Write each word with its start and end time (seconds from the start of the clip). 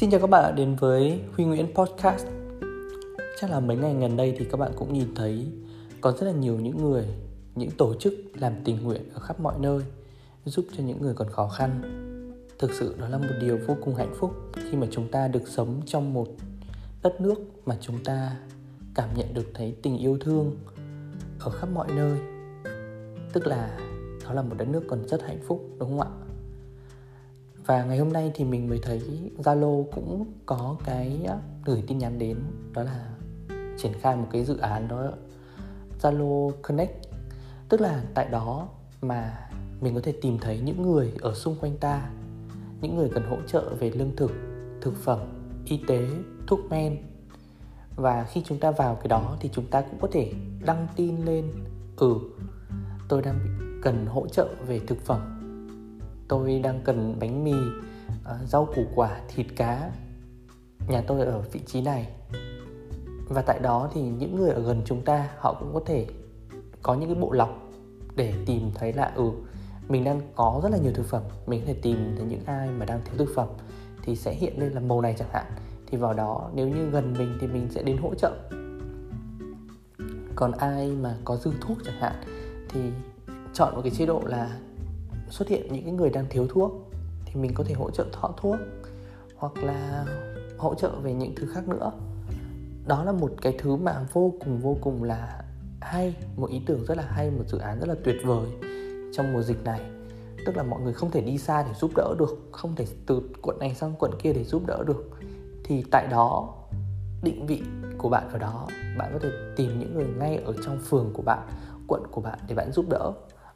Xin 0.00 0.10
chào 0.10 0.20
các 0.20 0.30
bạn 0.30 0.42
đã 0.42 0.50
đến 0.50 0.76
với 0.76 1.20
Huy 1.36 1.44
Nguyễn 1.44 1.74
Podcast. 1.74 2.26
Chắc 3.40 3.50
là 3.50 3.60
mấy 3.60 3.76
ngày 3.76 3.94
gần 4.00 4.16
đây 4.16 4.34
thì 4.38 4.44
các 4.44 4.60
bạn 4.60 4.72
cũng 4.76 4.92
nhìn 4.92 5.14
thấy 5.14 5.46
Có 6.00 6.12
rất 6.12 6.26
là 6.26 6.32
nhiều 6.32 6.58
những 6.58 6.90
người, 6.90 7.04
những 7.54 7.70
tổ 7.70 7.94
chức 7.94 8.14
làm 8.34 8.52
tình 8.64 8.82
nguyện 8.82 9.02
ở 9.14 9.20
khắp 9.20 9.40
mọi 9.40 9.54
nơi 9.58 9.80
Giúp 10.44 10.64
cho 10.76 10.84
những 10.84 11.02
người 11.02 11.14
còn 11.14 11.28
khó 11.28 11.48
khăn. 11.48 11.80
Thực 12.58 12.70
sự 12.74 12.94
đó 12.98 13.08
là 13.08 13.18
một 13.18 13.34
điều 13.40 13.58
vô 13.66 13.76
cùng 13.84 13.94
hạnh 13.94 14.14
phúc 14.18 14.34
Khi 14.70 14.76
mà 14.76 14.86
chúng 14.90 15.08
ta 15.08 15.28
được 15.28 15.48
sống 15.48 15.80
trong 15.86 16.12
một 16.12 16.28
đất 17.02 17.20
nước 17.20 17.38
mà 17.66 17.76
chúng 17.80 18.04
ta 18.04 18.36
cảm 18.94 19.08
nhận 19.16 19.34
được 19.34 19.46
thấy 19.54 19.76
tình 19.82 19.98
yêu 19.98 20.18
thương 20.20 20.56
ở 21.40 21.50
khắp 21.50 21.68
mọi 21.74 21.88
nơi. 21.92 22.18
Tức 23.32 23.46
là 23.46 23.78
đó 24.24 24.32
là 24.32 24.42
một 24.42 24.54
đất 24.58 24.68
nước 24.68 24.82
còn 24.88 25.08
rất 25.08 25.22
hạnh 25.22 25.40
phúc 25.46 25.64
đúng 25.78 25.98
không 25.98 26.00
ạ? 26.00 26.29
Và 27.70 27.84
ngày 27.84 27.98
hôm 27.98 28.12
nay 28.12 28.30
thì 28.34 28.44
mình 28.44 28.68
mới 28.68 28.78
thấy 28.82 29.00
Zalo 29.38 29.84
cũng 29.84 30.32
có 30.46 30.76
cái 30.84 31.26
gửi 31.64 31.84
tin 31.86 31.98
nhắn 31.98 32.18
đến, 32.18 32.36
đó 32.72 32.82
là 32.82 33.08
triển 33.78 33.92
khai 34.00 34.16
một 34.16 34.26
cái 34.32 34.44
dự 34.44 34.58
án 34.58 34.88
đó, 34.88 35.12
Zalo 36.00 36.50
Connect. 36.62 37.08
Tức 37.68 37.80
là 37.80 38.02
tại 38.14 38.28
đó 38.28 38.68
mà 39.02 39.48
mình 39.80 39.94
có 39.94 40.00
thể 40.04 40.14
tìm 40.22 40.38
thấy 40.38 40.60
những 40.60 40.82
người 40.82 41.12
ở 41.20 41.34
xung 41.34 41.56
quanh 41.60 41.76
ta, 41.76 42.10
những 42.80 42.96
người 42.96 43.08
cần 43.08 43.24
hỗ 43.30 43.36
trợ 43.46 43.74
về 43.74 43.90
lương 43.90 44.16
thực 44.16 44.32
thực 44.80 44.96
phẩm, 44.96 45.18
y 45.64 45.80
tế, 45.86 46.08
thuốc 46.46 46.60
men. 46.70 46.98
Và 47.96 48.24
khi 48.24 48.42
chúng 48.44 48.58
ta 48.58 48.70
vào 48.70 48.94
cái 48.94 49.08
đó 49.08 49.36
thì 49.40 49.50
chúng 49.52 49.66
ta 49.66 49.80
cũng 49.80 50.00
có 50.00 50.08
thể 50.12 50.32
đăng 50.66 50.86
tin 50.96 51.24
lên 51.24 51.44
ừ 51.96 52.14
tôi 53.08 53.22
đang 53.22 53.38
cần 53.82 54.06
hỗ 54.06 54.26
trợ 54.26 54.48
về 54.66 54.80
thực 54.86 54.98
phẩm 54.98 55.39
tôi 56.30 56.58
đang 56.58 56.80
cần 56.84 57.16
bánh 57.20 57.44
mì 57.44 57.54
ờ, 58.24 58.38
rau 58.46 58.68
củ 58.76 58.84
quả, 58.94 59.20
thịt 59.28 59.46
cá. 59.56 59.90
Nhà 60.88 61.02
tôi 61.06 61.20
ở 61.20 61.40
vị 61.52 61.60
trí 61.66 61.80
này. 61.80 62.08
Và 63.28 63.42
tại 63.42 63.58
đó 63.62 63.90
thì 63.94 64.02
những 64.02 64.36
người 64.36 64.50
ở 64.50 64.62
gần 64.62 64.82
chúng 64.84 65.02
ta, 65.04 65.28
họ 65.38 65.56
cũng 65.60 65.74
có 65.74 65.80
thể 65.86 66.06
có 66.82 66.94
những 66.94 67.14
cái 67.14 67.22
bộ 67.22 67.32
lọc 67.32 67.62
để 68.16 68.34
tìm 68.46 68.70
thấy 68.74 68.92
là 68.92 69.12
ừ 69.14 69.30
mình 69.88 70.04
đang 70.04 70.20
có 70.36 70.60
rất 70.62 70.68
là 70.72 70.78
nhiều 70.78 70.92
thực 70.94 71.06
phẩm. 71.06 71.22
Mình 71.46 71.60
có 71.60 71.66
thể 71.66 71.80
tìm 71.82 72.14
thấy 72.16 72.26
những 72.26 72.44
ai 72.46 72.68
mà 72.68 72.84
đang 72.84 73.00
thiếu 73.04 73.14
thực 73.18 73.34
phẩm 73.34 73.48
thì 74.02 74.16
sẽ 74.16 74.34
hiện 74.34 74.60
lên 74.60 74.72
là 74.72 74.80
màu 74.80 75.00
này 75.00 75.14
chẳng 75.18 75.28
hạn. 75.32 75.46
Thì 75.86 75.98
vào 75.98 76.14
đó, 76.14 76.50
nếu 76.54 76.68
như 76.68 76.90
gần 76.90 77.14
mình 77.18 77.38
thì 77.40 77.46
mình 77.46 77.68
sẽ 77.70 77.82
đến 77.82 77.96
hỗ 77.96 78.14
trợ. 78.14 78.32
Còn 80.34 80.52
ai 80.52 80.90
mà 80.90 81.16
có 81.24 81.36
dư 81.36 81.52
thuốc 81.60 81.78
chẳng 81.84 82.00
hạn 82.00 82.14
thì 82.68 82.80
chọn 83.52 83.74
một 83.74 83.80
cái 83.82 83.90
chế 83.90 84.06
độ 84.06 84.22
là 84.24 84.58
xuất 85.30 85.48
hiện 85.48 85.72
những 85.72 85.84
cái 85.84 85.92
người 85.92 86.10
đang 86.10 86.26
thiếu 86.30 86.46
thuốc 86.48 86.90
thì 87.24 87.40
mình 87.40 87.54
có 87.54 87.64
thể 87.64 87.74
hỗ 87.74 87.90
trợ 87.90 88.04
họ 88.12 88.34
thuốc 88.36 88.56
hoặc 89.36 89.56
là 89.56 90.04
hỗ 90.58 90.74
trợ 90.74 90.90
về 91.02 91.14
những 91.14 91.34
thứ 91.36 91.46
khác 91.46 91.68
nữa. 91.68 91.92
Đó 92.86 93.04
là 93.04 93.12
một 93.12 93.30
cái 93.42 93.54
thứ 93.58 93.76
mà 93.76 94.06
vô 94.12 94.32
cùng 94.44 94.58
vô 94.58 94.76
cùng 94.80 95.02
là 95.02 95.44
hay, 95.80 96.16
một 96.36 96.50
ý 96.50 96.60
tưởng 96.66 96.84
rất 96.84 96.96
là 96.96 97.04
hay, 97.06 97.30
một 97.30 97.44
dự 97.46 97.58
án 97.58 97.80
rất 97.80 97.88
là 97.88 97.94
tuyệt 98.04 98.16
vời 98.24 98.46
trong 99.12 99.32
mùa 99.32 99.42
dịch 99.42 99.64
này. 99.64 99.80
Tức 100.46 100.56
là 100.56 100.62
mọi 100.62 100.80
người 100.80 100.92
không 100.92 101.10
thể 101.10 101.20
đi 101.20 101.38
xa 101.38 101.62
để 101.62 101.74
giúp 101.80 101.90
đỡ 101.96 102.14
được, 102.18 102.48
không 102.52 102.76
thể 102.76 102.86
từ 103.06 103.22
quận 103.42 103.58
này 103.58 103.74
sang 103.74 103.94
quận 103.98 104.10
kia 104.22 104.32
để 104.32 104.44
giúp 104.44 104.62
đỡ 104.66 104.84
được. 104.86 105.10
Thì 105.64 105.84
tại 105.90 106.06
đó, 106.06 106.54
định 107.22 107.46
vị 107.46 107.62
của 107.98 108.08
bạn 108.08 108.28
ở 108.32 108.38
đó, 108.38 108.68
bạn 108.98 109.10
có 109.12 109.18
thể 109.18 109.30
tìm 109.56 109.78
những 109.80 109.94
người 109.94 110.06
ngay 110.18 110.36
ở 110.36 110.54
trong 110.64 110.78
phường 110.78 111.10
của 111.12 111.22
bạn, 111.22 111.48
quận 111.88 112.02
của 112.10 112.20
bạn 112.20 112.38
để 112.48 112.54
bạn 112.54 112.72
giúp 112.72 112.86
đỡ 112.88 113.12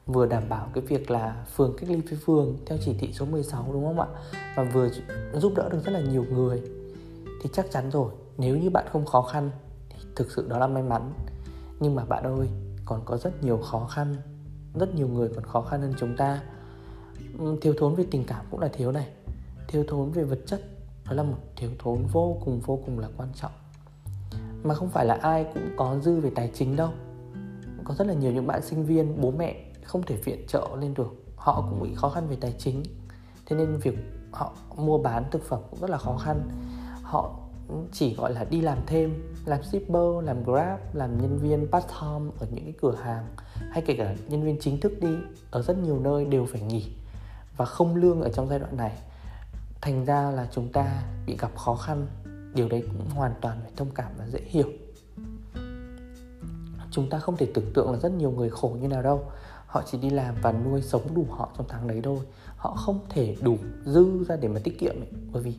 vừa 0.06 0.26
đảm 0.26 0.42
bảo 0.48 0.68
cái 0.74 0.84
việc 0.84 1.10
là 1.10 1.44
phường 1.54 1.76
cách 1.78 1.90
ly 1.90 1.96
với 1.96 2.18
phường 2.26 2.56
theo 2.66 2.78
chỉ 2.84 2.94
thị 2.98 3.12
số 3.12 3.26
16 3.26 3.68
đúng 3.72 3.84
không 3.84 4.00
ạ? 4.00 4.06
Và 4.56 4.62
vừa 4.62 4.88
giúp 5.34 5.52
đỡ 5.56 5.68
được 5.68 5.84
rất 5.84 5.92
là 5.92 6.00
nhiều 6.00 6.24
người. 6.30 6.62
Thì 7.42 7.50
chắc 7.52 7.70
chắn 7.70 7.90
rồi, 7.90 8.12
nếu 8.38 8.56
như 8.56 8.70
bạn 8.70 8.86
không 8.92 9.06
khó 9.06 9.22
khăn 9.22 9.50
thì 9.88 9.96
thực 10.16 10.30
sự 10.30 10.48
đó 10.48 10.58
là 10.58 10.66
may 10.66 10.82
mắn. 10.82 11.12
Nhưng 11.80 11.94
mà 11.94 12.04
bạn 12.04 12.24
ơi, 12.24 12.48
còn 12.84 13.00
có 13.04 13.16
rất 13.16 13.44
nhiều 13.44 13.58
khó 13.58 13.86
khăn, 13.86 14.16
rất 14.74 14.94
nhiều 14.94 15.08
người 15.08 15.28
còn 15.34 15.44
khó 15.44 15.62
khăn 15.62 15.80
hơn 15.80 15.94
chúng 15.98 16.16
ta. 16.16 16.42
Ừ, 17.38 17.56
thiếu 17.60 17.74
thốn 17.78 17.94
về 17.94 18.04
tình 18.10 18.24
cảm 18.24 18.44
cũng 18.50 18.60
là 18.60 18.68
thiếu 18.68 18.92
này. 18.92 19.08
Thiếu 19.68 19.84
thốn 19.88 20.10
về 20.10 20.24
vật 20.24 20.38
chất, 20.46 20.60
đó 21.06 21.12
là 21.12 21.22
một 21.22 21.38
thiếu 21.56 21.70
thốn 21.78 22.06
vô 22.12 22.36
cùng 22.44 22.60
vô 22.60 22.78
cùng 22.86 22.98
là 22.98 23.08
quan 23.16 23.28
trọng. 23.34 23.52
Mà 24.62 24.74
không 24.74 24.90
phải 24.90 25.06
là 25.06 25.14
ai 25.14 25.46
cũng 25.54 25.70
có 25.76 25.98
dư 25.98 26.20
về 26.20 26.30
tài 26.34 26.50
chính 26.54 26.76
đâu. 26.76 26.90
Có 27.84 27.94
rất 27.94 28.06
là 28.06 28.14
nhiều 28.14 28.32
những 28.32 28.46
bạn 28.46 28.62
sinh 28.62 28.84
viên, 28.84 29.20
bố 29.20 29.30
mẹ 29.30 29.63
không 29.84 30.02
thể 30.02 30.16
viện 30.16 30.46
trợ 30.48 30.68
lên 30.80 30.94
được. 30.94 31.14
Họ 31.36 31.66
cũng 31.70 31.82
bị 31.82 31.94
khó 31.94 32.08
khăn 32.08 32.28
về 32.28 32.36
tài 32.40 32.54
chính. 32.58 32.82
Thế 33.46 33.56
nên 33.56 33.76
việc 33.76 33.94
họ 34.32 34.52
mua 34.76 34.98
bán 34.98 35.24
thực 35.30 35.42
phẩm 35.42 35.60
cũng 35.70 35.80
rất 35.80 35.90
là 35.90 35.98
khó 35.98 36.16
khăn. 36.16 36.48
Họ 37.02 37.36
chỉ 37.92 38.14
gọi 38.14 38.32
là 38.32 38.44
đi 38.44 38.60
làm 38.60 38.78
thêm 38.86 39.32
làm 39.44 39.62
shipper 39.62 40.22
làm 40.22 40.44
grab 40.44 40.78
làm 40.92 41.18
nhân 41.22 41.38
viên 41.38 41.66
part 41.72 41.86
time 41.86 42.30
ở 42.40 42.46
những 42.50 42.64
cái 42.64 42.74
cửa 42.80 42.94
hàng 43.02 43.26
hay 43.70 43.82
kể 43.86 43.94
cả 43.98 44.14
nhân 44.28 44.42
viên 44.42 44.60
chính 44.60 44.80
thức 44.80 44.92
đi 45.00 45.14
ở 45.50 45.62
rất 45.62 45.78
nhiều 45.78 46.00
nơi 46.00 46.24
đều 46.24 46.46
phải 46.46 46.60
nghỉ 46.60 46.92
và 47.56 47.64
không 47.64 47.96
lương 47.96 48.22
ở 48.22 48.28
trong 48.28 48.48
giai 48.48 48.58
đoạn 48.58 48.76
này. 48.76 48.98
Thành 49.80 50.04
ra 50.04 50.30
là 50.30 50.48
chúng 50.52 50.72
ta 50.72 51.02
bị 51.26 51.36
gặp 51.36 51.56
khó 51.56 51.74
khăn. 51.74 52.06
Điều 52.54 52.68
đấy 52.68 52.82
cũng 52.86 53.10
hoàn 53.10 53.34
toàn 53.40 53.58
phải 53.62 53.72
thông 53.76 53.90
cảm 53.94 54.12
và 54.18 54.26
dễ 54.28 54.40
hiểu. 54.44 54.68
Chúng 56.90 57.10
ta 57.10 57.18
không 57.18 57.36
thể 57.36 57.46
tưởng 57.54 57.72
tượng 57.74 57.92
là 57.92 57.98
rất 57.98 58.12
nhiều 58.12 58.30
người 58.30 58.50
khổ 58.50 58.76
như 58.80 58.88
nào 58.88 59.02
đâu 59.02 59.30
họ 59.74 59.82
chỉ 59.86 59.98
đi 59.98 60.10
làm 60.10 60.34
và 60.42 60.52
nuôi 60.52 60.82
sống 60.82 61.14
đủ 61.14 61.26
họ 61.30 61.48
trong 61.58 61.66
tháng 61.68 61.86
đấy 61.86 62.00
thôi. 62.04 62.18
Họ 62.56 62.74
không 62.74 63.00
thể 63.08 63.36
đủ 63.40 63.58
dư 63.84 64.24
ra 64.28 64.36
để 64.36 64.48
mà 64.48 64.60
tiết 64.64 64.78
kiệm 64.78 64.94
ấy. 65.00 65.08
bởi 65.32 65.42
vì 65.42 65.54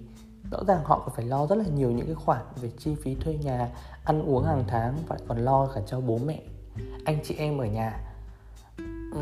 rõ 0.51 0.59
ràng 0.67 0.83
họ 0.83 0.99
còn 0.99 1.15
phải 1.15 1.25
lo 1.25 1.47
rất 1.47 1.55
là 1.55 1.65
nhiều 1.75 1.91
những 1.91 2.05
cái 2.05 2.15
khoản 2.15 2.41
về 2.61 2.71
chi 2.77 2.95
phí 3.03 3.15
thuê 3.15 3.37
nhà 3.37 3.69
ăn 4.03 4.25
uống 4.25 4.43
hàng 4.43 4.63
tháng 4.67 4.97
và 5.07 5.17
còn 5.27 5.37
lo 5.37 5.67
cả 5.75 5.81
cho 5.87 6.01
bố 6.01 6.17
mẹ 6.17 6.41
anh 7.05 7.19
chị 7.23 7.35
em 7.35 7.57
ở 7.57 7.65
nhà. 7.65 8.15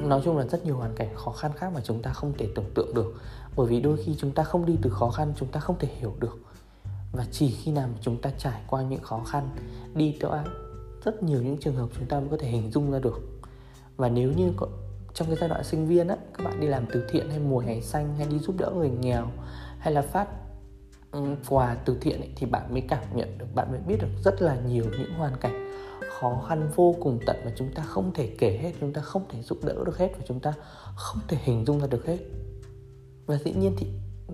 Nói 0.02 0.22
chung 0.26 0.38
là 0.38 0.46
rất 0.46 0.66
nhiều 0.66 0.78
hoàn 0.78 0.96
cảnh 0.96 1.10
khó 1.16 1.32
khăn 1.32 1.52
khác 1.56 1.72
mà 1.74 1.82
chúng 1.84 2.02
ta 2.02 2.14
không 2.14 2.34
thể 2.38 2.50
tưởng 2.56 2.72
tượng 2.76 2.94
được 2.94 3.14
bởi 3.56 3.68
vì 3.68 3.82
đôi 3.82 3.98
khi 4.06 4.16
chúng 4.20 4.32
ta 4.32 4.44
không 4.44 4.66
đi 4.66 4.78
từ 4.82 4.90
khó 4.90 5.10
khăn 5.10 5.34
chúng 5.36 5.50
ta 5.50 5.60
không 5.60 5.80
thể 5.80 5.88
hiểu 6.00 6.14
được. 6.20 6.38
Và 7.12 7.26
chỉ 7.32 7.52
khi 7.52 7.72
nào 7.72 7.88
mà 7.88 7.98
chúng 8.02 8.22
ta 8.22 8.32
trải 8.38 8.62
qua 8.68 8.82
những 8.82 9.02
khó 9.02 9.24
khăn 9.28 9.50
đi 9.96 10.18
tới 10.20 10.44
rất 11.06 11.24
nhiều 11.24 11.42
những 11.42 11.58
trường 11.58 11.76
hợp 11.76 11.90
chúng 11.98 12.06
ta 12.06 12.20
mới 12.20 12.30
có 12.30 12.38
thể 12.40 12.48
hình 12.48 12.72
dung 12.72 12.92
ra 12.92 13.00
được. 13.00 13.22
Và 13.98 14.10
nếu 14.10 14.32
như 14.32 14.54
có, 14.58 14.68
trong 15.14 15.28
cái 15.28 15.38
giai 15.40 15.50
đoạn 15.50 15.64
sinh 15.64 15.88
viên 15.88 16.08
á 16.08 16.18
các 16.38 16.44
bạn 16.44 16.60
đi 16.60 16.68
làm 16.68 16.86
từ 16.94 17.08
thiện 17.10 17.30
hay 17.30 17.40
mùa 17.40 17.60
hè 17.60 17.82
xanh 17.82 18.16
hay 18.18 18.28
đi 18.28 18.40
giúp 18.40 18.56
đỡ 18.58 18.72
người 18.76 18.90
nghèo 18.90 19.28
hay 19.80 19.94
là 19.94 20.02
phát 20.02 20.28
um, 21.12 21.36
quà 21.50 21.76
từ 21.86 21.98
thiện 22.02 22.20
ấy, 22.20 22.30
thì 22.36 22.46
bạn 22.46 22.74
mới 22.74 22.82
cảm 22.90 23.04
nhận 23.16 23.38
được 23.38 23.46
bạn 23.56 23.72
mới 23.72 23.80
biết 23.80 23.96
được 24.02 24.08
rất 24.24 24.42
là 24.42 24.56
nhiều 24.56 24.86
những 25.00 25.14
hoàn 25.14 25.34
cảnh 25.38 25.72
khó 26.20 26.46
khăn 26.48 26.70
vô 26.76 26.96
cùng 27.02 27.20
tận 27.26 27.36
mà 27.46 27.52
chúng 27.56 27.72
ta 27.76 27.84
không 27.84 28.12
thể 28.14 28.36
kể 28.40 28.60
hết 28.62 28.72
chúng 28.80 28.94
ta 28.94 29.02
không 29.02 29.26
thể 29.30 29.42
giúp 29.42 29.58
đỡ 29.64 29.84
được 29.86 29.98
hết 29.98 30.10
và 30.18 30.24
chúng 30.28 30.40
ta 30.40 30.54
không 30.96 31.22
thể 31.28 31.38
hình 31.44 31.66
dung 31.66 31.80
ra 31.80 31.88
được 31.88 32.06
hết. 32.06 32.18
Và 33.26 33.38
dĩ 33.46 33.54
nhiên 33.54 33.76
thì 33.78 33.88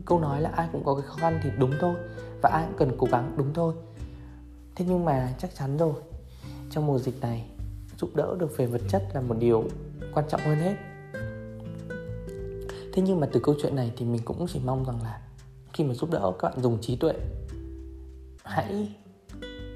câu 0.06 0.20
nói 0.20 0.42
là 0.42 0.50
ai 0.50 0.68
cũng 0.72 0.84
có 0.84 0.96
cái 0.96 1.04
khó 1.06 1.16
khăn 1.16 1.40
thì 1.44 1.50
đúng 1.60 1.72
thôi 1.80 1.96
và 2.42 2.50
ai 2.50 2.66
cũng 2.68 2.78
cần 2.78 2.98
cố 2.98 3.08
gắng 3.12 3.34
đúng 3.38 3.54
thôi. 3.54 3.74
Thế 4.76 4.86
nhưng 4.88 5.06
mà 5.06 5.34
chắc 5.40 5.56
chắn 5.56 5.78
rồi 5.78 5.94
trong 6.70 6.86
mùa 6.86 7.00
dịch 7.00 7.22
này 7.22 7.46
giúp 7.98 8.10
đỡ 8.16 8.36
được 8.40 8.58
về 8.58 8.66
vật 8.66 8.82
chất 8.90 9.04
là 9.14 9.22
một 9.22 9.36
điều 9.40 9.64
quan 10.14 10.26
trọng 10.30 10.42
hơn 10.42 10.58
hết. 10.58 10.76
Thế 12.94 13.02
nhưng 13.06 13.20
mà 13.20 13.28
từ 13.32 13.40
câu 13.44 13.56
chuyện 13.62 13.76
này 13.76 13.92
thì 13.98 14.06
mình 14.06 14.22
cũng 14.26 14.46
chỉ 14.54 14.60
mong 14.66 14.86
rằng 14.86 15.04
là 15.04 15.22
khi 15.74 15.84
mà 15.84 15.94
giúp 15.94 16.12
đỡ 16.12 16.32
các 16.40 16.50
bạn 16.50 16.62
dùng 16.62 16.82
trí 16.82 16.96
tuệ 16.96 17.14
hãy 18.44 18.96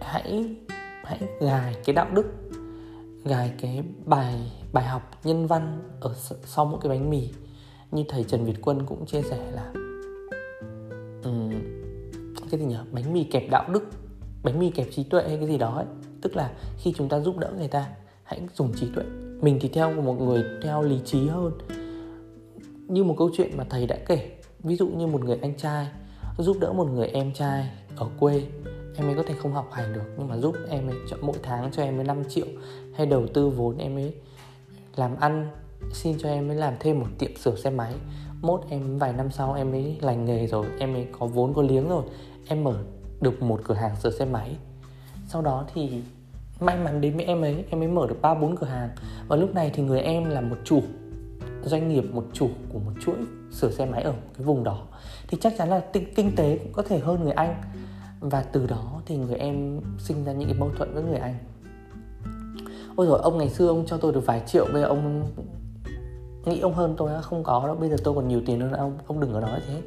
hãy 0.01 0.55
hãy 1.03 1.19
gài 1.39 1.75
cái 1.85 1.95
đạo 1.95 2.09
đức 2.13 2.25
gài 3.25 3.53
cái 3.61 3.83
bài 4.05 4.51
bài 4.73 4.85
học 4.85 5.11
nhân 5.23 5.47
văn 5.47 5.81
ở 5.99 6.15
sau 6.45 6.65
mỗi 6.65 6.79
cái 6.81 6.89
bánh 6.89 7.09
mì. 7.09 7.29
Như 7.91 8.03
thầy 8.09 8.23
Trần 8.23 8.45
Việt 8.45 8.61
Quân 8.61 8.85
cũng 8.85 9.05
chia 9.05 9.21
sẻ 9.21 9.51
là 9.51 9.71
um, 11.23 11.51
cái 12.51 12.59
gì 12.59 12.65
nhỉ? 12.65 12.77
Bánh 12.91 13.13
mì 13.13 13.23
kẹp 13.23 13.43
đạo 13.49 13.69
đức 13.69 13.83
bánh 14.43 14.59
mì 14.59 14.69
kẹp 14.69 14.87
trí 14.91 15.03
tuệ 15.03 15.23
hay 15.27 15.37
cái 15.37 15.47
gì 15.47 15.57
đó 15.57 15.75
ấy. 15.75 15.85
tức 16.21 16.35
là 16.35 16.53
khi 16.77 16.93
chúng 16.97 17.09
ta 17.09 17.19
giúp 17.19 17.37
đỡ 17.37 17.53
người 17.57 17.67
ta 17.67 17.87
hãy 18.23 18.41
dùng 18.55 18.73
trí 18.75 18.87
tuệ 18.95 19.03
mình 19.43 19.57
thì 19.61 19.69
theo 19.69 20.01
một 20.01 20.21
người 20.21 20.43
theo 20.63 20.81
lý 20.81 20.99
trí 21.05 21.27
hơn. 21.27 21.51
Như 22.87 23.03
một 23.03 23.15
câu 23.17 23.29
chuyện 23.37 23.57
mà 23.57 23.63
thầy 23.69 23.87
đã 23.87 23.97
kể, 24.07 24.31
ví 24.59 24.75
dụ 24.75 24.87
như 24.87 25.07
một 25.07 25.23
người 25.23 25.37
anh 25.41 25.53
trai, 25.57 25.87
giúp 26.37 26.57
đỡ 26.59 26.73
một 26.73 26.87
người 26.87 27.07
em 27.07 27.33
trai 27.33 27.69
ở 27.95 28.07
quê, 28.19 28.43
em 28.95 29.07
ấy 29.07 29.15
có 29.15 29.23
thể 29.27 29.33
không 29.33 29.53
học 29.53 29.69
hành 29.71 29.93
được, 29.93 30.03
nhưng 30.17 30.27
mà 30.27 30.37
giúp 30.37 30.55
em 30.69 30.87
ấy 30.87 30.97
chọn 31.09 31.19
mỗi 31.23 31.35
tháng 31.43 31.71
cho 31.71 31.83
em 31.83 31.97
ấy 31.97 32.03
5 32.03 32.23
triệu, 32.29 32.47
hay 32.95 33.05
đầu 33.05 33.27
tư 33.33 33.49
vốn 33.49 33.77
em 33.77 33.95
ấy 33.95 34.13
làm 34.95 35.15
ăn, 35.15 35.49
xin 35.93 36.17
cho 36.19 36.29
em 36.29 36.49
ấy 36.49 36.57
làm 36.57 36.73
thêm 36.79 36.99
một 36.99 37.07
tiệm 37.19 37.35
sửa 37.35 37.55
xe 37.55 37.69
máy. 37.69 37.93
Mốt 38.41 38.61
em, 38.69 38.97
vài 38.97 39.13
năm 39.13 39.31
sau 39.31 39.53
em 39.53 39.71
ấy 39.71 39.97
lành 40.01 40.25
nghề 40.25 40.47
rồi, 40.47 40.65
em 40.79 40.93
ấy 40.93 41.07
có 41.19 41.25
vốn 41.25 41.53
có 41.53 41.61
liếng 41.61 41.89
rồi, 41.89 42.03
em 42.47 42.63
mở 42.63 42.83
được 43.21 43.41
một 43.41 43.61
cửa 43.63 43.75
hàng 43.75 43.95
sửa 43.95 44.11
xe 44.11 44.25
máy. 44.25 44.55
Sau 45.27 45.41
đó 45.41 45.65
thì 45.73 46.01
may 46.59 46.77
mắn 46.77 47.01
đến 47.01 47.15
với 47.15 47.25
em 47.25 47.41
ấy 47.41 47.65
em 47.69 47.81
ấy 47.81 47.87
mở 47.87 48.07
được 48.07 48.21
ba, 48.21 48.33
bốn 48.33 48.55
cửa 48.57 48.67
hàng 48.67 48.89
và 49.27 49.35
lúc 49.35 49.55
này 49.55 49.71
thì 49.73 49.83
người 49.83 50.01
em 50.01 50.25
là 50.25 50.41
một 50.41 50.57
chủ 50.63 50.81
doanh 51.63 51.89
nghiệp 51.89 52.03
một 52.13 52.25
chủ 52.33 52.49
của 52.73 52.79
một 52.79 52.91
chuỗi 53.05 53.15
sửa 53.51 53.71
xe 53.71 53.85
máy 53.85 54.03
ở 54.03 54.13
cái 54.37 54.45
vùng 54.45 54.63
đó. 54.63 54.87
Thì 55.27 55.37
chắc 55.41 55.53
chắn 55.57 55.69
là 55.69 55.79
tinh, 55.79 56.13
kinh 56.15 56.35
tế 56.35 56.57
cũng 56.57 56.73
có 56.73 56.83
thể 56.83 56.99
hơn 56.99 57.23
người 57.23 57.31
anh. 57.31 57.61
Và 58.19 58.41
từ 58.41 58.67
đó 58.67 59.01
thì 59.05 59.17
người 59.17 59.35
em 59.35 59.79
sinh 59.97 60.23
ra 60.25 60.31
những 60.31 60.49
cái 60.49 60.57
mâu 60.59 60.69
thuẫn 60.77 60.93
với 60.93 61.03
người 61.03 61.17
anh. 61.17 61.35
Ôi 62.95 63.07
rồi 63.07 63.19
ông 63.23 63.37
ngày 63.37 63.49
xưa 63.49 63.67
ông 63.67 63.85
cho 63.87 63.97
tôi 63.97 64.13
được 64.13 64.25
vài 64.25 64.41
triệu 64.47 64.65
bây 64.73 64.81
giờ 64.81 64.87
ông 64.87 65.31
nghĩ 66.45 66.59
ông 66.59 66.73
hơn 66.73 66.95
tôi 66.97 67.11
không 67.21 67.43
có 67.43 67.67
đâu. 67.67 67.75
Bây 67.75 67.89
giờ 67.89 67.95
tôi 68.03 68.15
còn 68.15 68.27
nhiều 68.27 68.41
tiền 68.45 68.59
hơn 68.59 68.71
ông 68.71 68.97
ông 69.07 69.19
đừng 69.19 69.33
có 69.33 69.39
nói 69.39 69.59
thế. 69.67 69.81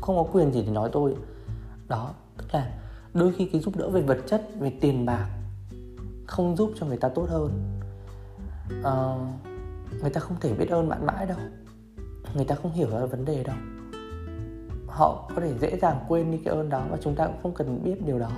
Không 0.00 0.16
có 0.16 0.22
quyền 0.32 0.52
gì 0.52 0.62
để 0.62 0.72
nói 0.72 0.90
tôi. 0.92 1.14
Đó 1.88 2.14
tức 2.36 2.46
là 2.52 2.72
đôi 3.14 3.32
khi 3.32 3.46
cái 3.46 3.60
giúp 3.60 3.76
đỡ 3.76 3.90
về 3.90 4.00
vật 4.00 4.18
chất 4.26 4.42
về 4.60 4.72
tiền 4.80 5.06
bạc 5.06 5.28
không 6.26 6.56
giúp 6.56 6.72
cho 6.80 6.86
người 6.86 6.96
ta 6.96 7.08
tốt 7.08 7.26
hơn 7.28 7.77
uh, 8.80 10.00
người 10.00 10.10
ta 10.10 10.20
không 10.20 10.36
thể 10.40 10.54
biết 10.54 10.68
ơn 10.70 10.88
bạn 10.88 11.06
mãi 11.06 11.26
đâu. 11.26 11.38
Người 12.34 12.44
ta 12.44 12.54
không 12.54 12.72
hiểu 12.72 12.90
ra 12.90 13.06
vấn 13.06 13.24
đề 13.24 13.44
đâu. 13.44 13.56
Họ 14.86 15.30
có 15.34 15.40
thể 15.40 15.54
dễ 15.60 15.78
dàng 15.78 16.04
quên 16.08 16.30
đi 16.30 16.38
cái 16.44 16.54
ơn 16.54 16.68
đó 16.68 16.82
và 16.90 16.98
chúng 17.00 17.14
ta 17.14 17.26
cũng 17.26 17.42
không 17.42 17.54
cần 17.54 17.84
biết 17.84 18.06
điều 18.06 18.18
đó. 18.18 18.30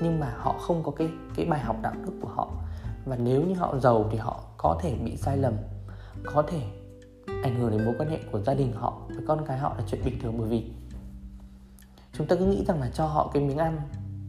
Nhưng 0.00 0.20
mà 0.20 0.34
họ 0.36 0.52
không 0.52 0.82
có 0.82 0.92
cái 0.92 1.08
cái 1.36 1.46
bài 1.46 1.60
học 1.60 1.76
đạo 1.82 1.94
đức 2.06 2.12
của 2.22 2.28
họ. 2.28 2.50
Và 3.04 3.16
nếu 3.16 3.42
như 3.42 3.54
họ 3.54 3.78
giàu 3.78 4.08
thì 4.10 4.18
họ 4.18 4.40
có 4.56 4.78
thể 4.82 4.94
bị 5.04 5.16
sai 5.16 5.36
lầm 5.36 5.54
có 6.24 6.42
thể 6.42 6.60
ảnh 7.42 7.60
hưởng 7.60 7.70
đến 7.70 7.84
mối 7.84 7.94
quan 7.98 8.10
hệ 8.10 8.18
của 8.32 8.40
gia 8.40 8.54
đình 8.54 8.72
họ 8.72 9.00
với 9.08 9.24
con 9.28 9.46
cái 9.46 9.58
họ 9.58 9.74
là 9.78 9.84
chuyện 9.86 10.04
bình 10.04 10.18
thường. 10.22 10.34
Bởi 10.38 10.48
vì 10.48 10.70
chúng 12.12 12.26
ta 12.26 12.36
cứ 12.36 12.44
nghĩ 12.44 12.64
rằng 12.64 12.80
là 12.80 12.90
cho 12.94 13.06
họ 13.06 13.30
cái 13.34 13.42
miếng 13.42 13.58
ăn 13.58 13.80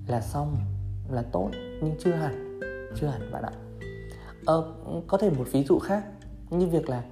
là 0.07 0.21
xong 0.21 0.55
là 1.09 1.23
tốt 1.31 1.49
nhưng 1.53 1.95
chưa 1.99 2.11
hẳn 2.11 2.59
chưa 2.95 3.07
hẳn 3.07 3.31
bạn 3.31 3.43
ạ 3.43 3.51
ờ, 4.45 4.73
có 5.07 5.17
thể 5.17 5.29
một 5.29 5.45
ví 5.51 5.63
dụ 5.63 5.79
khác 5.79 6.03
như 6.49 6.67
việc 6.67 6.89
là 6.89 7.03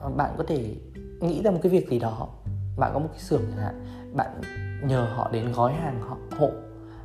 ờ, 0.00 0.10
bạn 0.10 0.34
có 0.38 0.44
thể 0.48 0.76
nghĩ 1.20 1.42
ra 1.42 1.50
một 1.50 1.58
cái 1.62 1.72
việc 1.72 1.88
gì 1.90 1.98
đó 1.98 2.28
bạn 2.76 2.90
có 2.94 2.98
một 2.98 3.08
cái 3.10 3.20
xưởng 3.20 3.42
chẳng 3.50 3.64
hạn 3.64 3.86
bạn 4.14 4.40
nhờ 4.88 5.08
họ 5.14 5.30
đến 5.32 5.52
gói 5.52 5.72
hàng 5.72 6.00
họ 6.00 6.16
hộ 6.38 6.50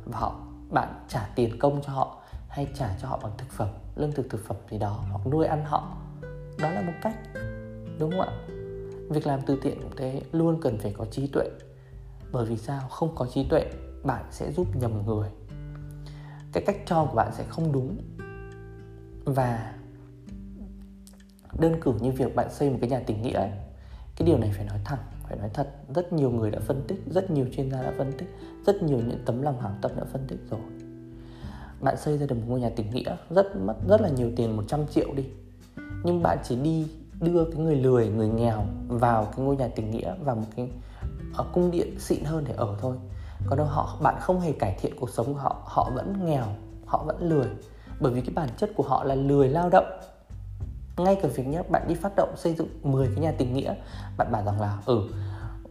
và 0.04 0.18
họ 0.18 0.40
bạn 0.70 0.88
trả 1.08 1.28
tiền 1.34 1.58
công 1.58 1.82
cho 1.86 1.92
họ 1.92 2.22
hay 2.48 2.68
trả 2.74 2.96
cho 3.02 3.08
họ 3.08 3.20
bằng 3.22 3.32
thực 3.38 3.50
phẩm 3.50 3.68
lương 3.96 4.12
thực 4.12 4.30
thực 4.30 4.44
phẩm 4.44 4.56
gì 4.70 4.78
đó 4.78 5.04
hoặc 5.10 5.26
nuôi 5.26 5.46
ăn 5.46 5.64
họ. 5.64 5.96
Đó 6.58 6.70
là 6.70 6.80
một 6.80 6.92
cách 7.02 7.16
đúng 7.98 8.10
không 8.10 8.20
ạ? 8.20 8.32
Việc 9.10 9.26
làm 9.26 9.40
từ 9.46 9.58
thiện 9.62 9.82
cũng 9.82 9.96
thế 9.96 10.22
luôn 10.32 10.60
cần 10.60 10.78
phải 10.78 10.94
có 10.98 11.04
trí 11.04 11.26
tuệ. 11.26 11.48
Bởi 12.32 12.46
vì 12.46 12.56
sao? 12.56 12.88
Không 12.88 13.14
có 13.14 13.26
trí 13.34 13.44
tuệ 13.48 13.64
bạn 14.02 14.24
sẽ 14.30 14.52
giúp 14.52 14.66
nhầm 14.80 15.06
người. 15.06 15.28
Cái 16.52 16.62
cách 16.66 16.76
cho 16.86 17.04
của 17.04 17.14
bạn 17.14 17.32
sẽ 17.32 17.44
không 17.48 17.72
đúng 17.72 17.96
và 19.24 19.74
đơn 21.58 21.80
cử 21.80 21.92
như 22.00 22.10
việc 22.10 22.34
bạn 22.34 22.52
xây 22.52 22.70
một 22.70 22.78
cái 22.80 22.90
nhà 22.90 23.02
tình 23.06 23.22
nghĩa 23.22 23.32
ấy, 23.32 23.50
cái 24.16 24.26
điều 24.26 24.38
này 24.38 24.50
phải 24.56 24.64
nói 24.64 24.78
thẳng 24.84 24.98
phải 25.22 25.38
nói 25.38 25.50
thật. 25.54 25.68
Rất 25.94 26.12
nhiều 26.12 26.30
người 26.30 26.50
đã 26.50 26.58
phân 26.60 26.84
tích 26.88 27.02
rất 27.06 27.30
nhiều 27.30 27.46
chuyên 27.52 27.70
gia 27.70 27.82
đã 27.82 27.92
phân 27.98 28.12
tích 28.18 28.28
rất 28.66 28.82
nhiều 28.82 28.98
những 28.98 29.22
tấm 29.24 29.42
lòng 29.42 29.60
hảo 29.60 29.72
tâm 29.82 29.90
đã 29.96 30.04
phân 30.12 30.26
tích 30.28 30.38
rồi. 30.50 30.60
Bạn 31.80 31.96
xây 31.96 32.18
ra 32.18 32.26
được 32.26 32.34
một 32.34 32.44
ngôi 32.46 32.60
nhà 32.60 32.70
tình 32.76 32.90
nghĩa 32.90 33.16
rất 33.30 33.56
mất 33.56 33.74
rất 33.88 34.00
là 34.00 34.08
nhiều 34.08 34.30
tiền 34.36 34.56
100 34.56 34.86
triệu 34.86 35.14
đi. 35.14 35.24
Nhưng 36.04 36.22
bạn 36.22 36.38
chỉ 36.44 36.56
đi 36.56 36.86
đưa 37.20 37.44
cái 37.44 37.60
người 37.60 37.76
lười 37.76 38.08
người 38.08 38.28
nghèo 38.28 38.64
vào 38.88 39.24
cái 39.24 39.44
ngôi 39.44 39.56
nhà 39.56 39.68
tình 39.76 39.90
nghĩa 39.90 40.14
vào 40.20 40.36
một 40.36 40.46
cái 40.56 40.70
ở 41.34 41.44
cung 41.52 41.70
điện 41.70 41.98
xịn 41.98 42.24
hơn 42.24 42.44
để 42.48 42.54
ở 42.56 42.76
thôi. 42.80 42.96
Còn 43.46 43.58
đâu 43.58 43.66
họ 43.66 43.98
bạn 44.02 44.14
không 44.20 44.40
hề 44.40 44.52
cải 44.52 44.76
thiện 44.80 44.92
cuộc 45.00 45.10
sống 45.10 45.34
của 45.34 45.40
họ. 45.40 45.62
Họ 45.64 45.90
vẫn 45.94 46.24
nghèo 46.24 46.46
họ 46.86 47.04
vẫn 47.06 47.28
lười 47.28 47.46
bởi 48.00 48.12
vì 48.12 48.20
cái 48.20 48.30
bản 48.34 48.48
chất 48.56 48.70
của 48.76 48.82
họ 48.82 49.04
là 49.04 49.14
lười 49.14 49.48
lao 49.48 49.68
động. 49.68 50.00
Ngay 50.96 51.16
cả 51.22 51.28
việc 51.34 51.46
nhé 51.46 51.62
bạn 51.68 51.82
đi 51.88 51.94
phát 51.94 52.12
động 52.16 52.34
xây 52.36 52.54
dựng 52.54 52.68
10 52.82 53.06
cái 53.06 53.24
nhà 53.24 53.32
tình 53.38 53.54
nghĩa, 53.54 53.74
bạn 54.16 54.32
bảo 54.32 54.44
rằng 54.44 54.60
là 54.60 54.78
ừ 54.86 55.02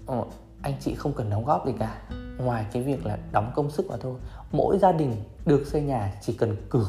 ờ, 0.05 0.23
anh 0.61 0.73
chị 0.79 0.95
không 0.95 1.13
cần 1.13 1.29
đóng 1.29 1.45
góp 1.45 1.65
gì 1.67 1.73
cả. 1.79 2.01
Ngoài 2.37 2.65
cái 2.73 2.83
việc 2.83 3.05
là 3.05 3.17
đóng 3.31 3.51
công 3.55 3.71
sức 3.71 3.87
mà 3.89 3.97
thôi, 3.99 4.15
mỗi 4.51 4.77
gia 4.77 4.91
đình 4.91 5.15
được 5.45 5.67
xây 5.67 5.81
nhà 5.81 6.13
chỉ 6.21 6.33
cần 6.33 6.55
cử 6.69 6.85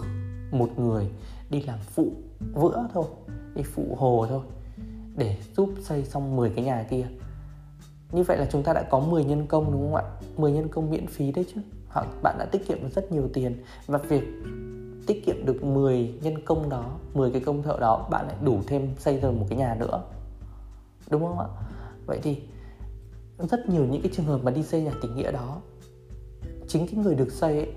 một 0.51 0.79
người 0.79 1.11
đi 1.51 1.63
làm 1.63 1.79
phụ 1.79 2.13
vữa 2.55 2.89
thôi, 2.95 3.05
đi 3.55 3.63
phụ 3.63 3.97
hồ 3.99 4.27
thôi, 4.29 4.41
để 5.17 5.37
giúp 5.57 5.71
xây 5.83 6.05
xong 6.05 6.37
10 6.37 6.51
cái 6.51 6.65
nhà 6.65 6.87
kia. 6.91 7.07
Như 8.13 8.23
vậy 8.23 8.37
là 8.37 8.47
chúng 8.53 8.63
ta 8.63 8.73
đã 8.73 8.83
có 8.83 9.01
10 9.01 9.25
nhân 9.25 9.47
công, 9.47 9.73
đúng 9.73 9.83
không 9.83 9.95
ạ? 9.95 10.05
10 10.37 10.53
nhân 10.53 10.69
công 10.69 10.91
miễn 10.91 11.07
phí 11.07 11.33
đấy 11.33 11.47
chứ. 11.55 11.61
Bạn 12.23 12.37
đã 12.39 12.47
tiết 12.53 12.67
kiệm 12.69 12.83
được 12.83 12.89
rất 12.95 13.13
nhiều 13.13 13.29
tiền. 13.33 13.63
Và 13.87 13.99
việc 13.99 14.25
tiết 15.07 15.27
kiệm 15.27 15.47
được 15.47 15.65
10 15.65 16.15
nhân 16.23 16.45
công 16.45 16.69
đó 16.69 16.85
10 17.15 17.31
cái 17.31 17.41
công 17.41 17.63
thợ 17.63 17.77
đó 17.81 18.09
bạn 18.11 18.27
lại 18.27 18.37
đủ 18.43 18.61
thêm 18.67 18.95
xây 18.99 19.21
ra 19.21 19.31
một 19.31 19.47
cái 19.49 19.59
nhà 19.59 19.77
nữa. 19.81 20.03
Đúng 21.11 21.23
không 21.23 21.39
ạ? 21.39 21.47
Vậy 22.07 22.21
thì 22.23 22.43
rất 23.39 23.69
nhiều 23.69 23.87
những 23.87 24.03
cái 24.03 24.13
trường 24.17 24.27
hợp 24.27 24.41
mà 24.43 24.51
đi 24.51 24.63
xây 24.63 24.83
nhà 24.83 24.93
tình 25.03 25.17
nghĩa 25.17 25.33
đó 25.33 25.61
chính 26.69 26.87
cái 26.87 26.95
người 26.95 27.15
được 27.15 27.33
xây 27.33 27.57
ấy, 27.57 27.73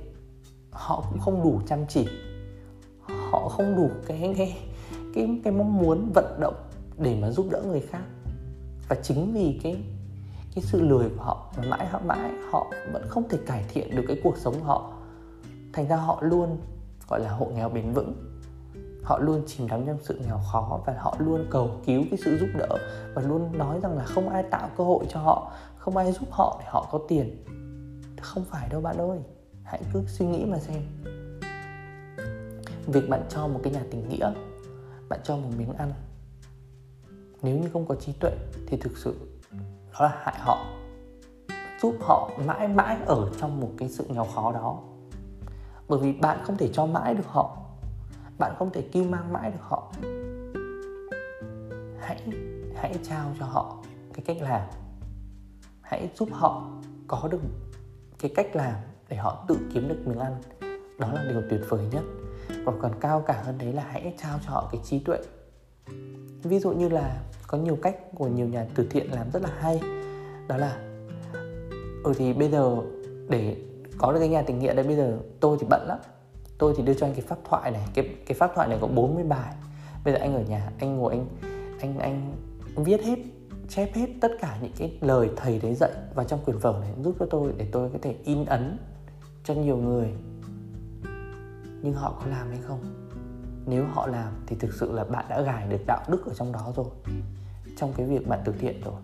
họ 0.72 1.06
cũng 1.10 1.20
không 1.20 1.44
đủ 1.44 1.62
chăm 1.68 1.80
chỉ. 1.90 2.08
Họ 3.32 3.50
không 3.50 3.76
đủ 3.76 3.90
cái 4.08 4.34
cái 4.38 4.58
cái 5.16 5.40
cái 5.44 5.54
mong 5.54 5.78
muốn 5.78 6.12
vận 6.14 6.40
động 6.40 6.56
để 6.98 7.18
mà 7.22 7.32
giúp 7.32 7.48
đỡ 7.52 7.62
người 7.68 7.82
khác. 7.82 8.04
Và 8.90 8.96
chính 9.04 9.34
vì 9.34 9.60
cái 9.64 9.78
cái 10.56 10.64
sự 10.64 10.82
lười 10.82 11.10
của 11.10 11.24
họ 11.24 11.54
mà 11.58 11.64
mãi 11.70 11.88
họ 11.88 12.02
mãi 12.06 12.32
họ 12.52 12.72
vẫn 12.94 13.06
không 13.08 13.30
thể 13.30 13.38
cải 13.46 13.66
thiện 13.74 13.96
được 13.96 14.04
cái 14.08 14.22
cuộc 14.24 14.38
sống 14.38 14.56
của 14.60 14.66
họ. 14.66 14.94
Thành 15.74 15.88
ra 15.88 15.96
họ 15.96 16.22
luôn 16.22 16.58
gọi 17.08 17.20
là 17.20 17.30
hộ 17.30 17.46
nghèo 17.46 17.70
bền 17.70 17.92
vững. 17.92 18.14
Họ 19.04 19.20
luôn 19.20 19.44
chìm 19.48 19.68
đắm 19.68 19.86
trong 19.86 19.98
sự 20.02 20.20
nghèo 20.26 20.40
khó 20.52 20.82
và 20.86 20.96
họ 20.98 21.16
luôn 21.20 21.46
cầu 21.50 21.72
cứu 21.86 22.04
cái 22.12 22.20
sự 22.26 22.38
giúp 22.38 22.50
đỡ 22.58 22.78
và 23.14 23.22
luôn 23.22 23.58
nói 23.58 23.80
rằng 23.80 23.98
là 23.98 24.06
không 24.06 24.30
ai 24.30 24.44
tạo 24.44 24.70
cơ 24.78 24.84
hội 24.84 25.06
cho 25.10 25.20
họ, 25.20 25.52
không 25.78 25.98
ai 25.98 26.12
giúp 26.12 26.32
họ 26.32 26.58
để 26.60 26.66
họ 26.70 26.88
có 26.92 27.00
tiền. 27.08 27.44
Không 28.22 28.44
phải 28.46 28.70
đâu 28.70 28.82
bạn 28.82 28.98
ơi, 28.98 29.20
hãy 29.64 29.82
cứ 29.94 30.04
suy 30.08 30.26
nghĩ 30.26 30.46
mà 30.46 30.60
xem. 30.60 30.82
Việc 32.88 33.10
bạn 33.10 33.26
cho 33.30 33.48
một 33.48 33.60
cái 33.64 33.74
nhà 33.74 33.84
tình 33.92 34.10
nghĩa, 34.10 34.34
bạn 35.10 35.20
cho 35.24 35.38
một 35.38 35.50
miếng 35.58 35.74
ăn, 35.74 35.94
nếu 37.42 37.58
như 37.58 37.70
không 37.74 37.86
có 37.86 37.96
trí 37.96 38.14
tuệ 38.14 38.32
thì 38.68 38.78
thực 38.78 38.98
sự 38.98 39.16
đó 39.94 40.00
là 40.00 40.18
hại 40.22 40.36
họ, 40.38 40.66
giúp 41.82 41.96
họ 42.02 42.30
mãi 42.46 42.68
mãi 42.68 42.98
ở 43.06 43.30
trong 43.40 43.60
một 43.60 43.72
cái 43.78 43.90
sự 43.90 44.06
nghèo 44.10 44.26
khó 44.36 44.52
đó 44.52 44.80
bởi 45.88 46.00
vì 46.00 46.14
bạn 46.14 46.40
không 46.44 46.58
thể 46.58 46.70
cho 46.74 46.86
mãi 46.86 47.14
được 47.14 47.28
họ. 47.28 47.58
Bạn 48.38 48.56
không 48.60 48.70
thể 48.74 48.82
kêu 48.92 49.04
mang 49.04 49.34
mãi 49.34 49.52
được 49.52 49.62
họ. 49.62 49.92
Hãy 52.00 52.22
hãy 52.76 52.96
trao 53.04 53.32
cho 53.40 53.46
họ 53.46 53.78
cái 54.14 54.24
cách 54.26 54.38
làm. 54.42 54.62
Hãy 55.82 56.10
giúp 56.16 56.30
họ 56.32 56.68
có 57.08 57.28
được 57.32 57.42
cái 58.20 58.32
cách 58.36 58.56
làm 58.56 58.74
để 59.10 59.18
họ 59.18 59.46
tự 59.48 59.58
kiếm 59.74 59.88
được 59.88 60.08
miếng 60.08 60.20
ăn. 60.20 60.36
Đó 61.00 61.12
là 61.14 61.26
điều 61.30 61.42
tuyệt 61.50 61.62
vời 61.70 61.88
nhất. 61.92 62.04
Và 62.66 62.74
còn 62.82 62.92
cao 63.00 63.24
cả 63.28 63.42
hơn 63.46 63.58
đấy 63.58 63.74
là 63.74 63.84
hãy 63.90 64.14
trao 64.18 64.40
cho 64.46 64.52
họ 64.52 64.70
cái 64.72 64.82
trí 64.84 65.00
tuệ. 65.00 65.18
Ví 66.44 66.60
dụ 66.60 66.72
như 66.72 66.90
là 66.90 67.22
có 67.48 67.58
nhiều 67.58 67.78
cách 67.82 67.96
của 68.16 68.28
nhiều 68.28 68.48
nhà 68.48 68.68
từ 68.76 68.88
thiện 68.90 69.12
làm 69.12 69.32
rất 69.32 69.42
là 69.42 69.50
hay. 69.60 69.80
Đó 70.48 70.58
là 70.58 70.78
ừ 72.04 72.14
thì 72.18 72.34
bây 72.34 72.52
giờ 72.52 72.78
để 73.30 73.58
có 73.98 74.14
được 74.14 74.20
cái 74.20 74.30
nhà 74.30 74.42
tình 74.42 74.60
nghĩa 74.60 74.74
đấy 74.74 74.86
bây 74.86 74.96
giờ, 74.96 75.18
tôi 75.40 75.58
thì 75.60 75.68
bận 75.70 75.88
lắm. 75.88 75.98
Tôi 76.58 76.74
thì 76.78 76.84
đưa 76.84 76.94
cho 76.94 77.08
anh 77.08 77.14
cái 77.14 77.26
pháp 77.28 77.38
thoại 77.50 77.72
này. 77.72 77.88
Cái 77.94 78.16
cái 78.26 78.38
pháp 78.38 78.52
thoại 78.56 78.68
này 78.68 78.78
có 78.82 78.88
40 78.88 79.24
bài. 79.24 79.54
Bây 80.04 80.14
giờ 80.14 80.20
anh 80.20 80.36
ở 80.36 80.42
nhà, 80.42 80.72
anh 80.80 80.98
ngồi, 80.98 81.14
anh 81.14 81.26
anh 81.80 82.00
anh 82.00 82.34
viết 82.76 83.04
hết, 83.04 83.20
chép 83.70 83.94
hết 83.94 84.08
tất 84.22 84.32
cả 84.42 84.58
những 84.62 84.72
cái 84.78 84.98
lời 85.02 85.30
thầy 85.36 85.60
đấy 85.60 85.76
dạy 85.76 85.92
vào 86.16 86.26
trong 86.26 86.40
quyển 86.46 86.58
vở 86.58 86.78
này, 86.82 86.92
giúp 87.04 87.16
cho 87.20 87.26
tôi 87.30 87.54
để 87.58 87.68
tôi 87.72 87.90
có 87.90 88.00
thể 88.02 88.16
in 88.24 88.46
ấn 88.46 88.78
cho 89.44 89.54
nhiều 89.54 89.78
người. 89.78 90.14
Nhưng 91.82 91.94
họ 91.94 92.16
có 92.20 92.26
làm 92.26 92.50
hay 92.50 92.60
không? 92.68 92.80
Nếu 93.66 93.86
họ 93.86 94.08
làm 94.08 94.34
thì 94.48 94.56
thực 94.60 94.74
sự 94.74 94.92
là 94.92 95.04
bạn 95.04 95.26
đã 95.30 95.42
gài 95.42 95.68
được 95.68 95.82
đạo 95.88 96.04
đức 96.08 96.26
ở 96.26 96.34
trong 96.34 96.52
đó 96.52 96.74
rồi. 96.76 96.86
Trong 97.78 97.94
cái 97.98 98.06
việc 98.06 98.28
bạn 98.28 98.40
từ 98.46 98.54
thiện 98.60 98.82
rồi. 98.86 99.02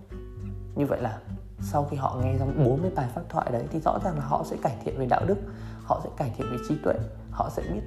Như 0.75 0.86
vậy 0.86 1.01
là 1.01 1.19
sau 1.61 1.87
khi 1.91 1.97
họ 1.97 2.19
nghe 2.23 2.35
xong 2.39 2.63
40 2.65 2.91
bài 2.95 3.09
phát 3.15 3.21
thoại 3.29 3.51
đấy 3.51 3.63
thì 3.71 3.79
rõ 3.79 3.99
ràng 4.03 4.17
là 4.17 4.25
họ 4.25 4.43
sẽ 4.45 4.57
cải 4.61 4.77
thiện 4.83 4.97
về 4.97 5.05
đạo 5.05 5.21
đức 5.27 5.37
họ 5.83 6.01
sẽ 6.03 6.09
cải 6.17 6.33
thiện 6.37 6.47
về 6.51 6.57
trí 6.69 6.75
tuệ 6.83 6.93
họ 7.31 7.49
sẽ 7.49 7.63
biết 7.73 7.81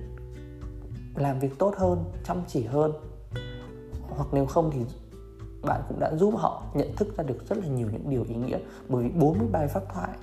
làm 1.16 1.38
việc 1.38 1.58
tốt 1.58 1.74
hơn 1.76 2.04
chăm 2.24 2.36
chỉ 2.48 2.64
hơn. 2.64 2.92
Hoặc 4.08 4.28
nếu 4.32 4.46
không 4.46 4.70
thì 4.70 4.80
bạn 5.62 5.80
cũng 5.88 6.00
đã 6.00 6.14
giúp 6.16 6.34
họ 6.36 6.62
nhận 6.74 6.96
thức 6.96 7.16
ra 7.16 7.24
được 7.24 7.48
rất 7.48 7.58
là 7.58 7.66
nhiều 7.66 7.88
những 7.92 8.10
điều 8.10 8.24
ý 8.28 8.34
nghĩa. 8.34 8.58
Bởi 8.88 9.02
vì 9.02 9.10
40 9.10 9.48
bài 9.52 9.68
phát 9.68 9.82
thoại 9.94 10.18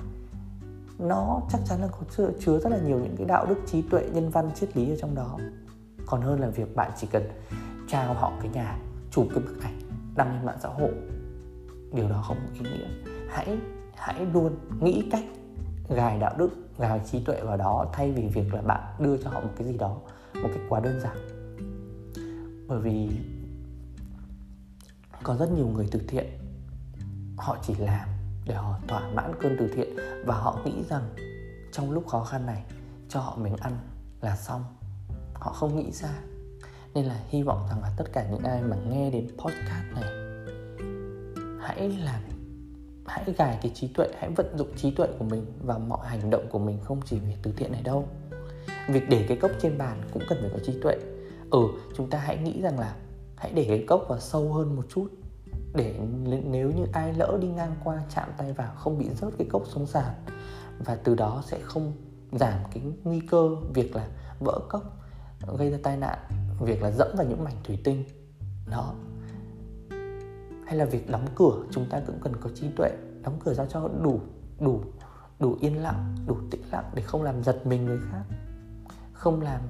nó 1.00 1.42
chắc 1.52 1.62
chắn 1.66 1.82
là 1.82 1.88
có 1.88 2.00
chứa, 2.18 2.30
chứa 2.40 2.60
rất 2.60 2.70
là 2.70 2.78
nhiều 2.78 3.00
những 3.00 3.16
cái 3.18 3.26
đạo 3.26 3.46
đức 3.46 3.56
trí 3.66 3.82
tuệ 3.82 4.10
nhân 4.14 4.30
văn 4.30 4.52
triết 4.56 4.78
lý 4.78 4.90
ở 4.90 4.96
trong 5.02 5.16
đó. 5.16 5.38
Còn 6.06 6.22
hơn 6.22 6.40
là 6.40 6.48
việc 6.48 6.76
bạn 6.76 6.92
chỉ 6.98 7.08
cần 7.12 7.24
trao 7.88 8.14
họ 8.14 8.32
cái 8.42 8.52
nhà 8.54 8.80
chụp 9.12 9.28
cái 9.36 9.44
bức 9.44 9.64
ảnh 9.64 9.80
đăng 10.16 10.34
lên 10.34 10.46
mạng 10.46 10.58
xã 10.62 10.70
hội 10.70 10.92
điều 11.94 12.10
đó 12.10 12.24
không 12.28 12.38
có 12.38 12.54
ý 12.54 12.72
nghĩa 12.72 13.09
hãy 13.30 13.58
hãy 13.96 14.26
luôn 14.34 14.56
nghĩ 14.82 15.10
cách 15.12 15.24
gài 15.90 16.20
đạo 16.20 16.36
đức, 16.38 16.50
gài 16.78 17.02
trí 17.12 17.24
tuệ 17.24 17.42
vào 17.42 17.58
đó 17.58 17.86
thay 17.94 18.12
vì 18.12 18.28
việc 18.28 18.54
là 18.54 18.62
bạn 18.62 18.94
đưa 19.00 19.18
cho 19.18 19.30
họ 19.30 19.40
một 19.40 19.50
cái 19.58 19.68
gì 19.68 19.78
đó, 19.78 19.98
một 20.34 20.50
cách 20.54 20.64
quá 20.70 20.80
đơn 20.80 21.00
giản. 21.00 21.18
Bởi 22.68 22.80
vì 22.80 23.10
có 25.24 25.36
rất 25.36 25.52
nhiều 25.52 25.68
người 25.68 25.88
từ 25.92 26.02
thiện, 26.08 26.26
họ 27.38 27.58
chỉ 27.64 27.76
làm 27.76 28.10
để 28.46 28.56
họ 28.56 28.80
thỏa 28.88 29.10
mãn 29.14 29.32
cơn 29.40 29.56
từ 29.60 29.68
thiện 29.76 29.96
và 30.26 30.36
họ 30.36 30.60
nghĩ 30.66 30.84
rằng 30.90 31.04
trong 31.72 31.92
lúc 31.92 32.08
khó 32.08 32.24
khăn 32.24 32.46
này, 32.46 32.64
cho 33.10 33.20
họ 33.20 33.36
mình 33.36 33.56
ăn 33.56 33.78
là 34.22 34.36
xong. 34.36 34.64
Họ 35.34 35.54
không 35.54 35.76
nghĩ 35.76 35.92
ra. 35.92 36.10
Nên 36.94 37.06
là 37.06 37.20
hy 37.28 37.44
vọng 37.44 37.66
rằng 37.70 37.82
là 37.82 37.92
tất 37.98 38.06
cả 38.14 38.28
những 38.32 38.44
ai 38.44 38.62
mà 38.62 38.78
nghe 38.90 39.12
đến 39.12 39.28
podcast 39.38 39.86
này, 39.94 40.04
hãy 41.62 41.90
làm 41.90 42.22
hãy 43.10 43.34
gài 43.38 43.60
cái 43.62 43.72
trí 43.76 43.88
tuệ, 43.88 44.08
hãy 44.20 44.30
vận 44.30 44.58
dụng 44.58 44.76
trí 44.76 44.92
tuệ 44.92 45.08
của 45.20 45.26
mình 45.26 45.46
và 45.66 45.78
mọi 45.78 46.08
hành 46.08 46.30
động 46.30 46.48
của 46.52 46.60
mình 46.60 46.80
không 46.84 47.00
chỉ 47.06 47.20
việc 47.20 47.36
từ 47.44 47.54
thiện 47.58 47.72
này 47.72 47.82
đâu. 47.82 48.08
Việc 48.88 49.10
để 49.10 49.26
cái 49.28 49.38
cốc 49.38 49.52
trên 49.62 49.78
bàn 49.78 50.02
cũng 50.14 50.24
cần 50.30 50.38
phải 50.42 50.50
có 50.54 50.60
trí 50.66 50.82
tuệ. 50.82 50.96
Ừ 51.52 51.60
chúng 51.98 52.10
ta 52.10 52.20
hãy 52.20 52.38
nghĩ 52.38 52.62
rằng 52.62 52.80
là 52.80 52.96
hãy 53.36 53.52
để 53.56 53.66
cái 53.68 53.86
cốc 53.88 54.06
vào 54.10 54.20
sâu 54.20 54.54
hơn 54.54 54.76
một 54.76 54.86
chút. 54.90 55.08
Để 55.74 56.00
nếu 56.44 56.72
như 56.72 56.86
ai 56.94 57.14
lỡ 57.14 57.38
đi 57.42 57.48
ngang 57.48 57.76
qua, 57.84 58.04
chạm 58.16 58.30
tay 58.38 58.54
vào, 58.54 58.74
không 58.76 58.98
bị 58.98 59.10
rớt 59.10 59.34
cái 59.38 59.48
cốc 59.52 59.64
xuống 59.68 59.86
sàn. 59.86 60.14
Và 60.86 60.96
từ 60.96 61.16
đó 61.16 61.44
sẽ 61.46 61.60
không 61.60 61.94
giảm 62.32 62.60
cái 62.74 62.84
nguy 63.04 63.20
cơ 63.20 63.56
việc 63.74 63.96
là 63.96 64.08
vỡ 64.40 64.60
cốc, 64.70 64.84
gây 65.58 65.72
ra 65.72 65.78
tai 65.84 65.98
nạn, 65.98 66.20
việc 66.60 66.82
là 66.82 66.92
dẫm 66.92 67.08
vào 67.18 67.28
những 67.28 67.44
mảnh 67.44 67.56
thủy 67.64 67.80
tinh. 67.84 68.04
Đó 68.72 68.94
hay 70.70 70.78
là 70.78 70.86
việc 70.86 71.10
đóng 71.10 71.26
cửa, 71.36 71.64
chúng 71.72 71.86
ta 71.90 72.02
cũng 72.08 72.20
cần 72.22 72.36
có 72.42 72.50
trí 72.56 72.68
tuệ. 72.76 72.90
Đóng 73.24 73.40
cửa 73.46 73.54
ra 73.54 73.66
cho 73.66 73.90
đủ 74.04 74.20
đủ 74.60 74.82
đủ 75.40 75.58
yên 75.62 75.82
lặng, 75.82 76.16
đủ 76.28 76.38
tĩnh 76.52 76.62
lặng 76.72 76.92
để 76.96 77.02
không 77.02 77.24
làm 77.24 77.44
giật 77.44 77.66
mình 77.66 77.86
người 77.86 78.00
khác. 78.12 78.24
Không 79.14 79.42
làm 79.42 79.62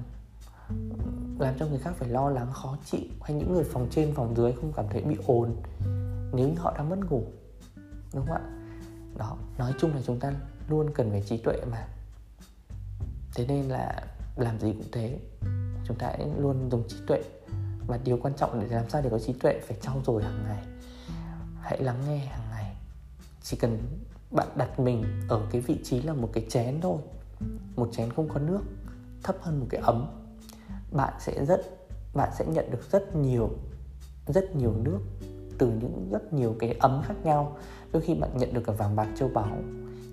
làm 1.38 1.54
cho 1.58 1.66
người 1.66 1.78
khác 1.78 1.92
phải 1.96 2.08
lo 2.08 2.30
lắng, 2.30 2.52
khó 2.52 2.76
chịu. 2.84 3.00
Hay 3.22 3.36
những 3.36 3.52
người 3.52 3.64
phòng 3.64 3.88
trên, 3.90 4.14
phòng 4.14 4.36
dưới 4.36 4.52
không 4.52 4.72
cảm 4.76 4.84
thấy 4.90 5.02
bị 5.02 5.16
ồn 5.26 5.56
nếu 6.32 6.48
như 6.48 6.54
họ 6.58 6.74
đang 6.76 6.88
mất 6.88 6.98
ngủ. 7.10 7.24
Đúng 8.14 8.26
không 8.26 8.36
ạ? 8.36 8.42
Đó, 9.16 9.36
nói 9.58 9.74
chung 9.78 9.94
là 9.94 10.00
chúng 10.06 10.20
ta 10.20 10.32
luôn 10.68 10.90
cần 10.94 11.10
phải 11.10 11.22
trí 11.22 11.36
tuệ 11.36 11.56
mà. 11.70 11.88
Thế 13.34 13.46
nên 13.46 13.68
là 13.68 14.02
làm 14.36 14.60
gì 14.60 14.72
cũng 14.72 14.88
thế. 14.92 15.18
Chúng 15.84 15.96
ta 15.98 16.06
hãy 16.06 16.28
luôn 16.38 16.70
dùng 16.70 16.88
trí 16.88 16.96
tuệ. 17.06 17.22
Và 17.86 17.98
điều 18.04 18.18
quan 18.22 18.34
trọng 18.34 18.60
để 18.60 18.66
làm 18.68 18.88
sao 18.88 19.02
để 19.02 19.10
có 19.10 19.18
trí 19.18 19.32
tuệ 19.32 19.60
phải 19.66 19.76
trau 19.80 20.02
dồi 20.06 20.22
hàng 20.22 20.44
ngày 20.44 20.64
hãy 21.70 21.82
lắng 21.82 22.02
nghe 22.08 22.18
hàng 22.18 22.50
ngày. 22.50 22.76
Chỉ 23.42 23.56
cần 23.56 23.78
bạn 24.30 24.48
đặt 24.56 24.80
mình 24.80 25.04
ở 25.28 25.40
cái 25.50 25.60
vị 25.60 25.78
trí 25.84 26.02
là 26.02 26.12
một 26.12 26.30
cái 26.32 26.46
chén 26.48 26.80
thôi. 26.80 26.98
Một 27.76 27.88
chén 27.92 28.12
không 28.12 28.28
có 28.28 28.38
nước, 28.38 28.60
thấp 29.22 29.36
hơn 29.40 29.60
một 29.60 29.66
cái 29.70 29.80
ấm. 29.80 30.06
Bạn 30.92 31.14
sẽ 31.20 31.44
rất, 31.44 31.60
bạn 32.14 32.30
sẽ 32.38 32.46
nhận 32.46 32.70
được 32.70 32.90
rất 32.92 33.16
nhiều 33.16 33.50
rất 34.26 34.56
nhiều 34.56 34.74
nước 34.82 34.98
từ 35.58 35.66
những 35.66 36.08
rất 36.12 36.32
nhiều 36.32 36.56
cái 36.58 36.76
ấm 36.80 37.02
khác 37.04 37.14
nhau. 37.24 37.56
Đôi 37.92 38.02
khi 38.02 38.14
bạn 38.14 38.30
nhận 38.36 38.54
được 38.54 38.62
cả 38.66 38.72
vàng 38.72 38.96
bạc, 38.96 39.08
châu 39.18 39.28
báu. 39.28 39.58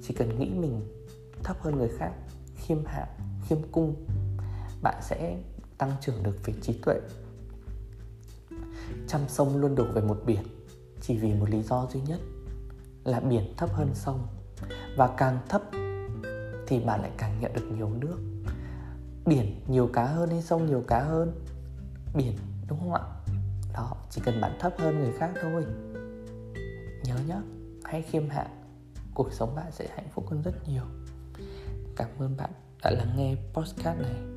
Chỉ 0.04 0.14
cần 0.14 0.40
nghĩ 0.40 0.50
mình 0.50 0.82
thấp 1.44 1.58
hơn 1.62 1.78
người 1.78 1.90
khác, 1.98 2.12
khiêm 2.56 2.86
hạ, 2.86 3.08
khiêm 3.48 3.58
cung, 3.72 3.96
bạn 4.82 4.96
sẽ 5.02 5.38
tăng 5.78 5.92
trưởng 6.02 6.24
được 6.24 6.46
về 6.46 6.54
trí 6.62 6.74
tuệ. 6.86 7.00
Trăm 9.08 9.22
sông 9.28 9.58
luôn 9.58 9.76
đổ 9.76 9.86
về 9.94 10.02
một 10.02 10.22
biển 10.26 10.44
chỉ 11.02 11.18
vì 11.18 11.34
một 11.34 11.50
lý 11.50 11.62
do 11.62 11.88
duy 11.94 12.02
nhất 12.02 12.20
là 13.04 13.20
biển 13.20 13.54
thấp 13.58 13.74
hơn 13.74 13.90
sông. 13.94 14.28
Và 14.98 15.08
càng 15.18 15.40
thấp 15.50 15.62
thì 16.68 16.80
bạn 16.80 17.02
lại 17.02 17.12
càng 17.18 17.40
nhận 17.40 17.54
được 17.54 17.72
nhiều 17.78 17.90
nước. 17.90 18.18
Biển 19.26 19.62
nhiều 19.68 19.90
cá 19.94 20.06
hơn 20.06 20.30
hay 20.30 20.42
sông 20.42 20.66
nhiều 20.66 20.84
cá 20.88 21.04
hơn? 21.04 21.46
Biển, 22.16 22.38
đúng 22.68 22.80
không 22.80 22.94
ạ? 22.94 23.02
Đó, 23.74 23.96
chỉ 24.10 24.22
cần 24.26 24.42
bạn 24.42 24.58
thấp 24.60 24.74
hơn 24.78 25.00
người 25.00 25.12
khác 25.12 25.32
thôi. 25.42 25.66
Nhớ 27.04 27.16
nhá, 27.28 27.42
hãy 27.84 28.02
khiêm 28.02 28.30
hạ. 28.30 28.48
Cuộc 29.14 29.34
sống 29.34 29.56
bạn 29.56 29.72
sẽ 29.72 29.88
hạnh 29.96 30.08
phúc 30.14 30.26
hơn 30.30 30.42
rất 30.42 30.68
nhiều. 30.68 30.84
Cảm 31.96 32.10
ơn 32.20 32.38
bạn 32.38 32.50
đã 32.84 32.92
lắng 32.92 33.14
nghe 33.18 33.36
podcast 33.54 34.00
này. 34.00 34.37